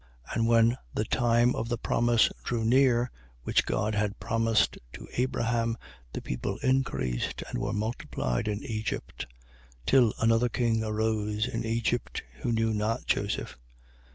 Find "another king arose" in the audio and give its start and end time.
10.19-11.47